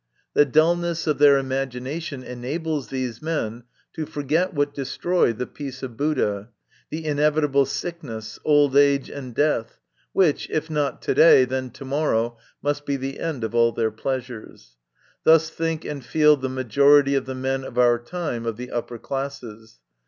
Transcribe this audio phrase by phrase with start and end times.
[0.01, 0.33] MY CONFESSION.
[0.33, 5.83] by The dulness of their imagination enables these men to forget what destroyed the peace
[5.83, 6.49] of Buddha,
[6.89, 9.79] the inevitable sickness, old age, and death,
[10.11, 13.91] which, if not to day, then to morrow, must be the end of all their
[13.91, 14.75] pleasures.
[15.23, 18.97] Thus think and feel the majority of the men of our time of the upper
[18.97, 19.81] classes.